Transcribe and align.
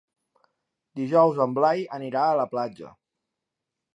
Dijous 0.99 1.41
en 1.45 1.53
Blai 1.59 1.85
anirà 1.99 2.25
a 2.31 2.39
la 2.41 2.47
platja. 2.55 2.93